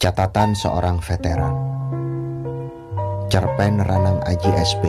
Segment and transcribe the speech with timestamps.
[0.00, 1.52] Catatan seorang veteran.
[3.28, 4.88] Cerpen Ranang Aji SP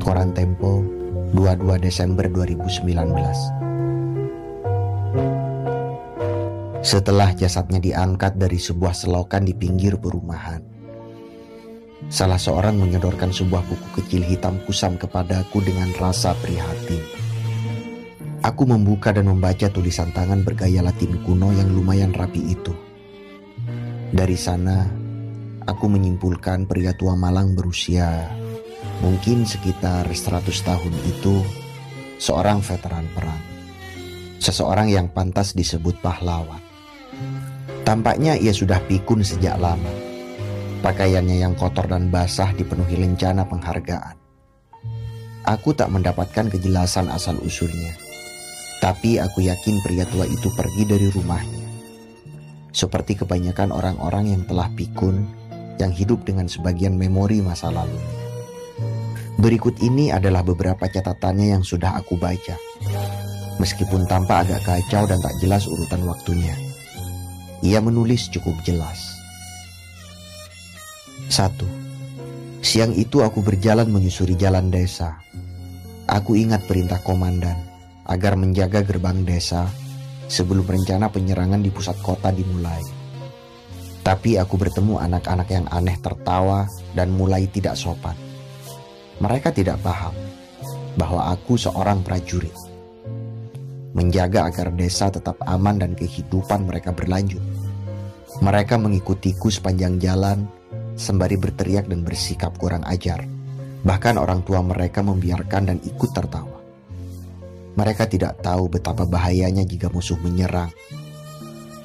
[0.00, 0.80] Koran Tempo
[1.36, 2.88] 22 Desember 2019
[6.80, 10.64] Setelah jasadnya diangkat dari sebuah selokan di pinggir perumahan
[12.08, 17.04] Salah seorang menyodorkan sebuah buku kecil hitam kusam kepadaku dengan rasa prihatin.
[18.40, 22.85] Aku membuka dan membaca tulisan tangan bergaya latin kuno yang lumayan rapi itu
[24.14, 24.86] dari sana,
[25.66, 28.30] aku menyimpulkan pria tua Malang berusia
[29.02, 31.42] mungkin sekitar 100 tahun itu
[32.22, 33.42] seorang veteran perang.
[34.38, 36.62] Seseorang yang pantas disebut pahlawan.
[37.82, 39.90] Tampaknya ia sudah pikun sejak lama.
[40.86, 44.14] Pakaiannya yang kotor dan basah dipenuhi lencana penghargaan.
[45.50, 47.90] Aku tak mendapatkan kejelasan asal-usulnya.
[48.78, 51.65] Tapi aku yakin pria tua itu pergi dari rumahnya
[52.76, 55.24] seperti kebanyakan orang-orang yang telah pikun
[55.80, 57.96] yang hidup dengan sebagian memori masa lalu.
[59.40, 62.56] Berikut ini adalah beberapa catatannya yang sudah aku baca.
[63.56, 66.52] Meskipun tampak agak kacau dan tak jelas urutan waktunya.
[67.64, 69.16] Ia menulis cukup jelas.
[71.32, 72.60] 1.
[72.60, 75.16] Siang itu aku berjalan menyusuri jalan desa.
[76.04, 77.56] Aku ingat perintah komandan
[78.04, 79.64] agar menjaga gerbang desa
[80.26, 82.82] sebelum rencana penyerangan di pusat kota dimulai.
[84.06, 88.14] Tapi aku bertemu anak-anak yang aneh tertawa dan mulai tidak sopan.
[89.18, 90.14] Mereka tidak paham
[90.94, 92.54] bahwa aku seorang prajurit.
[93.96, 97.40] Menjaga agar desa tetap aman dan kehidupan mereka berlanjut.
[98.44, 100.44] Mereka mengikutiku sepanjang jalan
[100.96, 103.24] sembari berteriak dan bersikap kurang ajar.
[103.82, 106.55] Bahkan orang tua mereka membiarkan dan ikut tertawa.
[107.76, 110.72] Mereka tidak tahu betapa bahayanya jika musuh menyerang.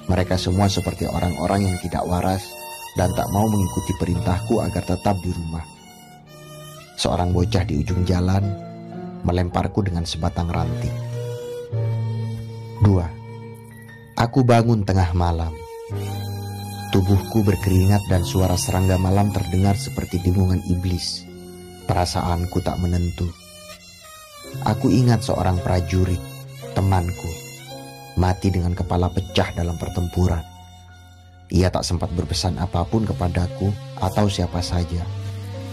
[0.07, 2.47] Mereka semua seperti orang-orang yang tidak waras
[2.95, 5.63] dan tak mau mengikuti perintahku agar tetap di rumah.
[6.95, 8.43] Seorang bocah di ujung jalan
[9.27, 10.95] melemparku dengan sebatang ranting.
[12.81, 13.05] Dua,
[14.15, 15.51] aku bangun tengah malam.
[16.91, 21.23] Tubuhku berkeringat dan suara serangga malam terdengar seperti dengungan iblis.
[21.87, 23.40] Perasaanku tak menentu.
[24.61, 26.21] Aku ingat seorang prajurit,
[26.77, 27.31] temanku,
[28.13, 30.45] mati dengan kepala pecah dalam pertempuran.
[31.49, 35.01] Ia tak sempat berpesan apa pun kepadaku atau siapa saja.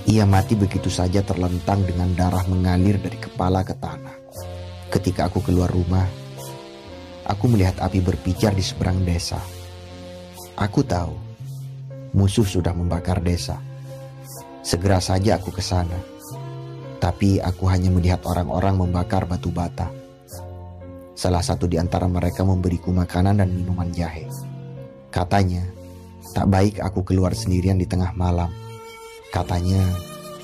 [0.09, 4.17] Ia mati begitu saja terlentang dengan darah mengalir dari kepala ke tanah.
[4.89, 6.09] Ketika aku keluar rumah,
[7.29, 9.37] aku melihat api berpijar di seberang desa.
[10.57, 11.13] Aku tahu
[12.17, 13.61] musuh sudah membakar desa.
[14.65, 16.18] Segera saja aku ke sana
[17.09, 19.89] tapi aku hanya melihat orang-orang membakar batu bata.
[21.17, 24.29] Salah satu di antara mereka memberiku makanan dan minuman jahe.
[25.09, 25.65] Katanya,
[26.37, 28.53] tak baik aku keluar sendirian di tengah malam.
[29.33, 29.81] Katanya,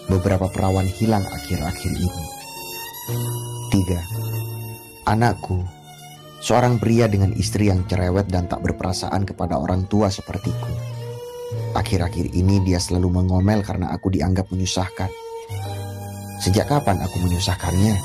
[0.08, 2.24] beberapa perawan hilang akhir-akhir ini.
[3.68, 4.00] Tiga,
[5.04, 5.60] anakku,
[6.40, 10.72] seorang pria dengan istri yang cerewet dan tak berperasaan kepada orang tua sepertiku.
[11.76, 15.23] Akhir-akhir ini dia selalu mengomel karena aku dianggap menyusahkan.
[16.44, 17.96] Sejak kapan aku menyusahkannya?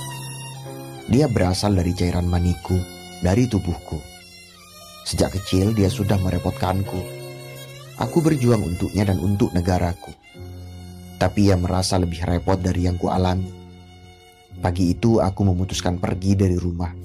[1.12, 2.80] Dia berasal dari cairan maniku,
[3.20, 4.00] dari tubuhku.
[5.04, 7.04] Sejak kecil dia sudah merepotkanku.
[8.00, 10.16] Aku berjuang untuknya dan untuk negaraku.
[11.20, 13.52] Tapi ia merasa lebih repot dari yang kualami.
[14.64, 16.96] Pagi itu aku memutuskan pergi dari rumah,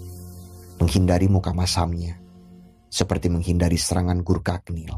[0.79, 2.15] menghindari muka masamnya,
[2.87, 4.95] seperti menghindari serangan Gurkha Knil.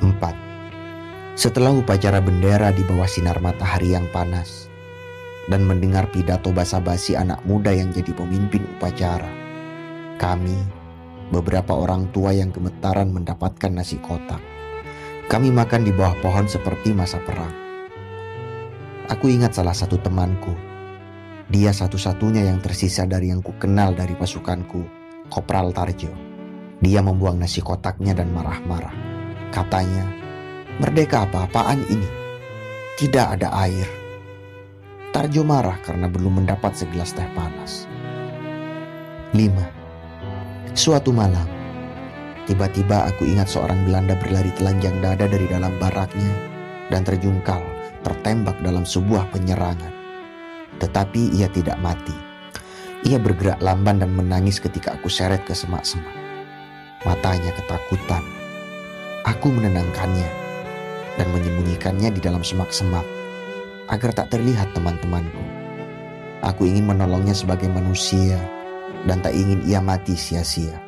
[0.00, 1.36] 4.
[1.36, 4.72] Setelah upacara bendera di bawah sinar matahari yang panas,
[5.46, 9.30] dan mendengar pidato basa-basi anak muda yang jadi pemimpin upacara.
[10.18, 10.58] Kami,
[11.30, 14.42] beberapa orang tua yang gemetaran mendapatkan nasi kotak.
[15.26, 17.54] Kami makan di bawah pohon seperti masa perang.
[19.10, 20.54] Aku ingat salah satu temanku.
[21.46, 24.82] Dia satu-satunya yang tersisa dari yang ku kenal dari pasukanku,
[25.30, 26.10] Kopral Tarjo.
[26.82, 28.94] Dia membuang nasi kotaknya dan marah-marah.
[29.54, 30.10] Katanya,
[30.82, 32.10] merdeka apa-apaan ini?
[32.98, 34.05] Tidak ada air
[35.16, 37.88] Tarjo marah karena belum mendapat segelas teh panas.
[39.32, 39.48] 5.
[40.76, 41.48] Suatu malam,
[42.44, 46.28] tiba-tiba aku ingat seorang Belanda berlari telanjang dada dari dalam baraknya
[46.92, 47.64] dan terjungkal,
[48.04, 49.88] tertembak dalam sebuah penyerangan.
[50.84, 52.12] Tetapi ia tidak mati.
[53.08, 56.12] Ia bergerak lamban dan menangis ketika aku seret ke semak-semak.
[57.08, 58.20] Matanya ketakutan.
[59.24, 60.28] Aku menenangkannya
[61.16, 63.15] dan menyembunyikannya di dalam semak-semak
[63.86, 65.42] agar tak terlihat teman-temanku.
[66.42, 68.38] Aku ingin menolongnya sebagai manusia
[69.06, 70.78] dan tak ingin ia mati sia-sia.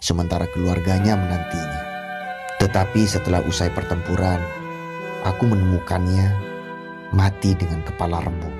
[0.00, 1.82] Sementara keluarganya menantinya.
[2.60, 4.40] Tetapi setelah usai pertempuran,
[5.24, 6.32] aku menemukannya
[7.12, 8.56] mati dengan kepala rembuk.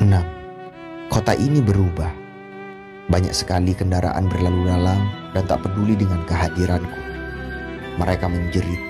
[0.00, 1.12] 6.
[1.12, 2.12] Kota ini berubah.
[3.08, 7.00] Banyak sekali kendaraan berlalu lalang dan tak peduli dengan kehadiranku.
[7.96, 8.80] Mereka menjerit,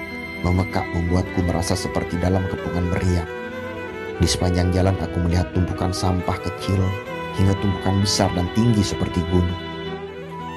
[0.46, 3.26] memekak membuatku merasa seperti dalam kepungan meriam.
[4.18, 6.78] Di sepanjang jalan aku melihat tumpukan sampah kecil
[7.38, 9.62] hingga tumpukan besar dan tinggi seperti gunung.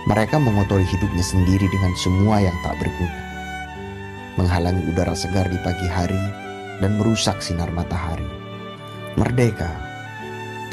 [0.09, 3.21] Mereka mengotori hidupnya sendiri dengan semua yang tak berguna.
[4.41, 6.17] Menghalangi udara segar di pagi hari
[6.81, 8.25] dan merusak sinar matahari.
[9.13, 9.69] Merdeka,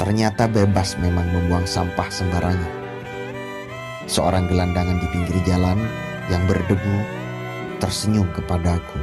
[0.01, 2.73] ternyata bebas memang membuang sampah sembarangan.
[4.09, 5.77] Seorang gelandangan di pinggir jalan
[6.33, 7.18] yang berdebu
[7.79, 8.99] tersenyum kepadaku.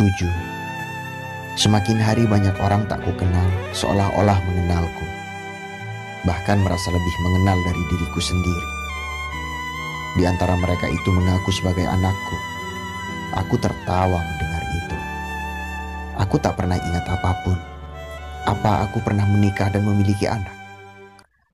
[0.00, 1.60] 7.
[1.60, 3.44] Semakin hari banyak orang tak ku kenal,
[3.76, 5.06] seolah-olah mengenalku.
[6.24, 8.70] Bahkan merasa lebih mengenal dari diriku sendiri.
[10.16, 12.36] Di antara mereka itu mengaku sebagai anakku.
[13.44, 14.96] Aku tertawa mendengar itu.
[16.16, 17.56] Aku tak pernah ingat apa pun.
[18.48, 20.56] Apa aku pernah menikah dan memiliki anak?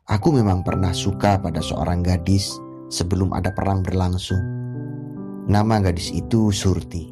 [0.07, 2.63] Aku memang pernah suka pada seorang gadis
[2.95, 4.56] sebelum ada perang berlangsung.
[5.47, 7.07] Nama gadis itu Surti.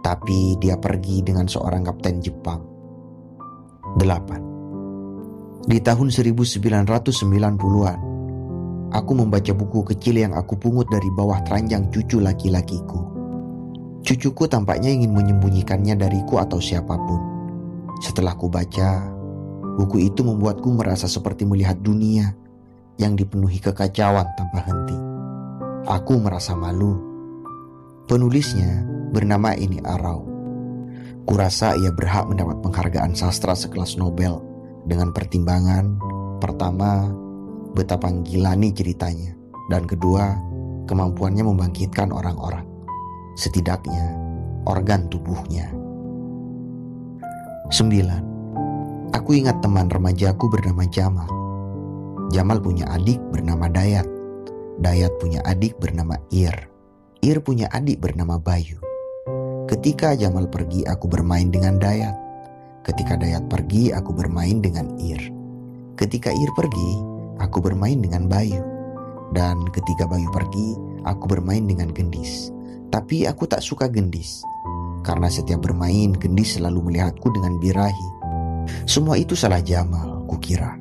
[0.00, 2.64] Tapi dia pergi dengan seorang kapten Jepang.
[4.00, 5.68] 8.
[5.68, 8.00] Di tahun 1990-an,
[8.96, 13.12] aku membaca buku kecil yang aku pungut dari bawah teranjang cucu laki-lakiku.
[14.08, 17.20] Cucuku tampaknya ingin menyembunyikannya dariku atau siapa pun.
[18.00, 19.04] Setelah ku baca,
[19.76, 22.32] buku itu membuatku merasa seperti melihat dunia
[22.96, 24.96] yang dipenuhi kekacauan tanpa henti.
[25.84, 27.09] Aku merasa malu.
[28.10, 28.82] Penulisnya
[29.14, 30.26] bernama ini Arau.
[31.30, 34.42] Kurasa ia berhak mendapat penghargaan sastra sekelas Nobel
[34.82, 35.94] dengan pertimbangan
[36.42, 37.06] pertama
[37.70, 39.38] betapa gilani ceritanya
[39.70, 40.34] dan kedua
[40.90, 42.66] kemampuannya membangkitkan orang-orang
[43.38, 44.18] setidaknya
[44.66, 45.70] organ tubuhnya.
[47.70, 49.14] 9.
[49.14, 51.30] Aku ingat teman remajaku bernama Jamal.
[52.34, 54.10] Jamal punya adik bernama Dayat.
[54.82, 56.69] Dayat punya adik bernama Ir.
[57.20, 58.80] Ir punya adik bernama Bayu.
[59.68, 62.16] Ketika Jamal pergi, aku bermain dengan Dayat.
[62.80, 65.20] Ketika Dayat pergi, aku bermain dengan Ir.
[66.00, 66.90] Ketika Ir pergi,
[67.36, 68.64] aku bermain dengan Bayu.
[69.36, 72.48] Dan ketika Bayu pergi, aku bermain dengan Gendis.
[72.88, 74.40] Tapi aku tak suka Gendis.
[75.04, 78.08] Karena setiap bermain, Gendis selalu melihatku dengan birahi.
[78.88, 80.72] Semua itu salah Jamal, kukira.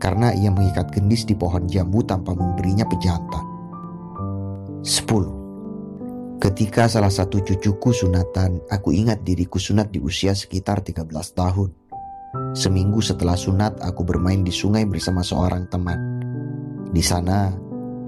[0.00, 3.44] Karena ia mengikat Gendis di pohon jambu tanpa memberinya pejantan.
[4.80, 5.37] 10.
[6.38, 11.74] Ketika salah satu cucuku sunatan, aku ingat diriku sunat di usia sekitar 13 tahun.
[12.54, 15.98] Seminggu setelah sunat, aku bermain di sungai bersama seorang teman.
[16.94, 17.50] Di sana,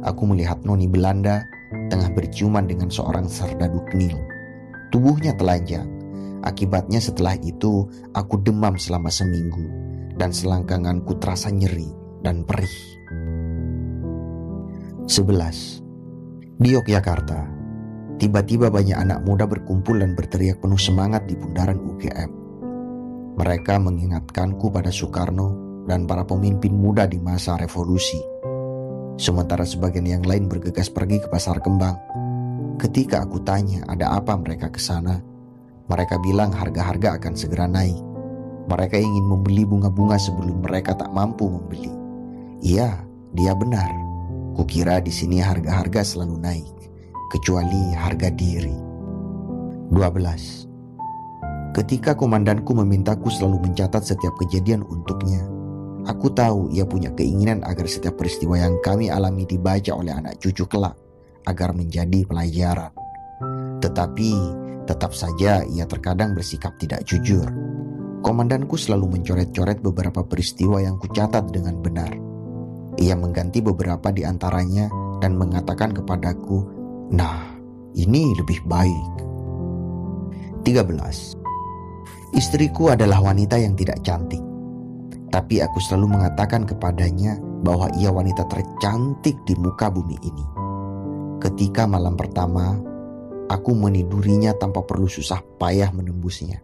[0.07, 1.43] aku melihat noni Belanda
[1.91, 4.15] tengah berciuman dengan seorang serdadu knil.
[4.95, 5.91] Tubuhnya telanjang.
[6.47, 9.67] Akibatnya setelah itu, aku demam selama seminggu
[10.15, 11.91] dan selangkanganku terasa nyeri
[12.23, 12.79] dan perih.
[15.11, 15.83] 11.
[16.63, 17.60] Di Yogyakarta,
[18.21, 22.29] Tiba-tiba banyak anak muda berkumpul dan berteriak penuh semangat di bundaran UGM.
[23.41, 25.57] Mereka mengingatkanku pada Soekarno
[25.89, 28.21] dan para pemimpin muda di masa revolusi.
[29.17, 31.97] Sementara sebagian yang lain bergegas pergi ke pasar kembang.
[32.77, 35.25] Ketika aku tanya ada apa mereka ke sana,
[35.89, 38.05] mereka bilang harga-harga akan segera naik.
[38.69, 41.89] Mereka ingin membeli bunga-bunga sebelum mereka tak mampu membeli.
[42.61, 43.01] Iya,
[43.33, 43.89] dia benar.
[44.61, 46.80] Kukira di sini harga-harga selalu naik
[47.31, 48.75] kecuali harga diri.
[49.95, 50.67] 12.
[51.71, 55.47] Ketika komandanku memintaku selalu mencatat setiap kejadian untuknya,
[56.11, 60.67] aku tahu ia punya keinginan agar setiap peristiwa yang kami alami dibaca oleh anak cucu
[60.67, 60.99] kelak
[61.47, 62.91] agar menjadi pelajaran.
[63.79, 64.31] Tetapi
[64.91, 67.47] tetap saja ia terkadang bersikap tidak jujur.
[68.27, 72.11] Komandanku selalu mencoret-coret beberapa peristiwa yang kucatat dengan benar.
[72.99, 74.91] Ia mengganti beberapa di antaranya
[75.23, 76.80] dan mengatakan kepadaku
[77.11, 77.43] Nah,
[77.99, 79.13] ini lebih baik.
[80.63, 81.35] 13.
[82.39, 84.39] Istriku adalah wanita yang tidak cantik.
[85.31, 90.47] Tapi aku selalu mengatakan kepadanya bahwa ia wanita tercantik di muka bumi ini.
[91.43, 92.79] Ketika malam pertama,
[93.51, 96.63] aku menidurinya tanpa perlu susah payah menembusnya.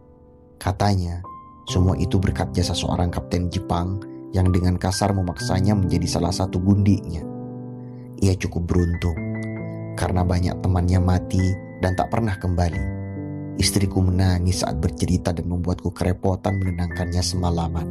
[0.55, 1.19] Katanya,
[1.67, 3.99] semua itu berkat jasa seorang kapten Jepang
[4.31, 7.27] yang dengan kasar memaksanya menjadi salah satu gundiknya.
[8.23, 9.26] Ia cukup beruntung
[9.97, 11.41] karena banyak temannya mati
[11.81, 12.95] dan tak pernah kembali.
[13.57, 17.87] Istriku menangis saat bercerita dan membuatku kerepotan menenangkannya semalaman.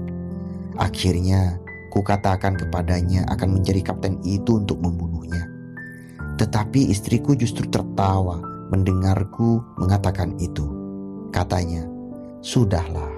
[0.78, 1.58] Akhirnya,
[1.90, 5.42] ku katakan kepadanya akan mencari kapten itu untuk membunuhnya.
[6.38, 8.38] Tetapi istriku justru tertawa
[8.70, 10.70] mendengarku mengatakan itu.
[11.34, 11.82] Katanya,
[12.38, 13.10] "Sudahlah,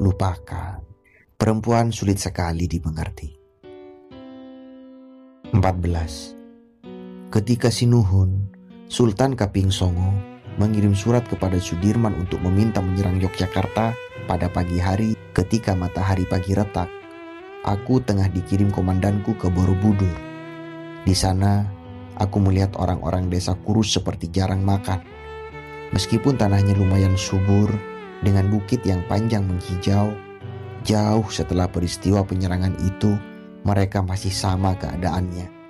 [0.00, 0.80] lupakan."
[1.36, 3.28] Perempuan sulit sekali dimengerti.
[5.52, 6.41] 14.
[7.32, 8.44] Ketika Sinuhun,
[8.92, 10.12] Sultan Kaping Songo
[10.60, 13.96] mengirim surat kepada Sudirman untuk meminta menyerang Yogyakarta
[14.28, 16.92] pada pagi hari ketika matahari pagi retak,
[17.64, 20.12] aku tengah dikirim komandanku ke Borobudur.
[21.08, 21.64] Di sana,
[22.20, 25.00] aku melihat orang-orang desa kurus seperti jarang makan.
[25.96, 27.72] Meskipun tanahnya lumayan subur,
[28.20, 30.12] dengan bukit yang panjang menghijau,
[30.84, 33.16] Jauh setelah peristiwa penyerangan itu,
[33.64, 35.61] mereka masih sama keadaannya,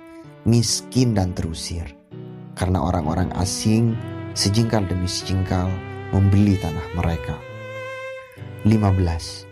[0.43, 1.87] miskin dan terusir.
[2.53, 3.95] Karena orang-orang asing
[4.35, 5.71] sejengkal demi sejengkal
[6.13, 7.35] membeli tanah mereka.
[8.67, 9.47] 15.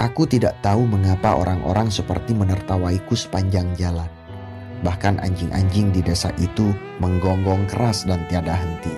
[0.00, 4.08] Aku tidak tahu mengapa orang-orang seperti menertawaiku sepanjang jalan.
[4.80, 6.72] Bahkan anjing-anjing di desa itu
[7.04, 8.94] menggonggong keras dan tiada henti.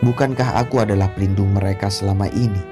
[0.00, 2.64] Bukankah aku adalah pelindung mereka selama ini?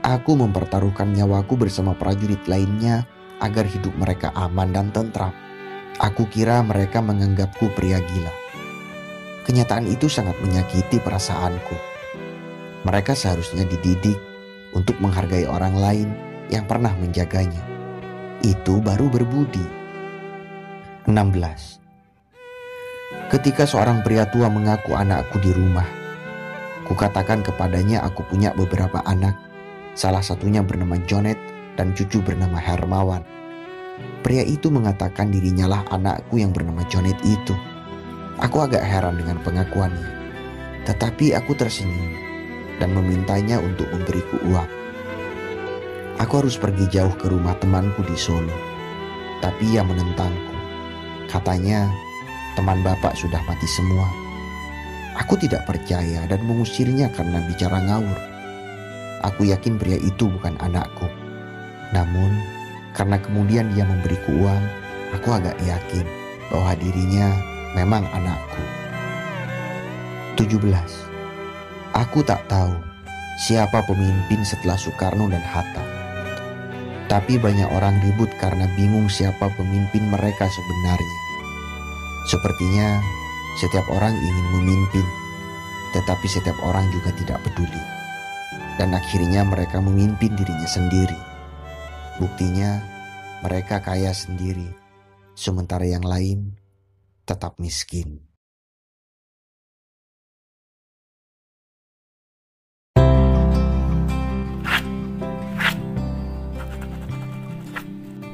[0.00, 3.04] Aku mempertaruhkan nyawaku bersama prajurit lainnya
[3.44, 5.47] agar hidup mereka aman dan tentram.
[5.98, 8.30] Aku kira mereka menganggapku pria gila.
[9.42, 11.74] Kenyataan itu sangat menyakiti perasaanku.
[12.86, 14.16] Mereka seharusnya dididik
[14.72, 16.08] untuk menghargai orang lain
[16.48, 17.60] yang pernah menjaganya.
[18.46, 19.66] Itu baru berbudi.
[21.10, 21.10] 16.
[23.34, 25.86] Ketika seorang pria tua mengaku anakku di rumah,
[26.86, 29.48] kukatakan kepadanya aku punya beberapa anak
[29.98, 31.34] Salah satunya bernama Jonet
[31.74, 33.37] dan cucu bernama Hermawan.
[34.18, 37.54] Pria itu mengatakan dirinya lah anakku yang bernama Jonet itu.
[38.38, 40.10] Aku agak heran dengan pengakuannya.
[40.86, 42.14] Tetapi aku tersenyum
[42.82, 44.70] dan memintanya untuk memberiku uang.
[46.18, 48.54] Aku harus pergi jauh ke rumah temanku di Solo.
[49.38, 50.54] Tapi ia menentangku.
[51.30, 51.86] Katanya,
[52.58, 54.06] teman bapak sudah mati semua.
[55.18, 58.18] Aku tidak percaya dan mengusirnya karena bicara ngawur.
[59.30, 61.06] Aku yakin pria itu bukan anakku.
[61.94, 62.57] Namun,
[62.98, 64.64] karena kemudian dia memberiku uang,
[65.14, 66.02] aku agak yakin
[66.50, 67.30] bahwa dirinya
[67.78, 68.58] memang anakku.
[70.34, 70.58] 17.
[71.94, 72.74] Aku tak tahu
[73.46, 75.86] siapa pemimpin setelah Soekarno dan Hatta.
[77.06, 81.18] Tapi banyak orang ribut karena bingung siapa pemimpin mereka sebenarnya.
[82.28, 83.00] Sepertinya
[83.62, 85.06] setiap orang ingin memimpin,
[85.96, 87.82] tetapi setiap orang juga tidak peduli
[88.78, 91.37] dan akhirnya mereka memimpin dirinya sendiri.
[92.18, 92.82] Buktinya,
[93.46, 94.66] mereka kaya sendiri,
[95.38, 96.58] sementara yang lain
[97.22, 98.26] tetap miskin.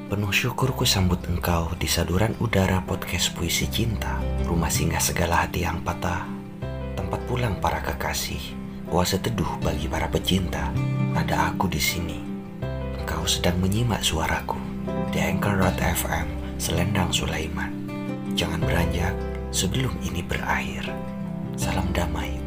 [0.08, 4.16] Penuh syukurku sambut engkau di saduran udara podcast puisi cinta,
[4.48, 6.24] rumah singgah segala hati yang patah,
[6.96, 10.70] tempat pulang para kekasih Puasa teduh bagi para pecinta.
[11.16, 12.33] Ada aku di sini.
[13.24, 14.60] Engkau sedang menyimak suaraku
[15.08, 17.72] di road FM Selendang Sulaiman.
[18.36, 19.16] Jangan beranjak
[19.48, 20.84] sebelum ini berakhir.
[21.56, 22.43] Salam damai